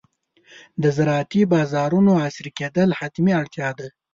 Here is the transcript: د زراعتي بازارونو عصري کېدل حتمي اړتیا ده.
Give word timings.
د 0.81 0.83
زراعتي 0.97 1.41
بازارونو 1.53 2.11
عصري 2.25 2.51
کېدل 2.59 2.89
حتمي 2.99 3.31
اړتیا 3.41 3.69
ده. 3.79 3.87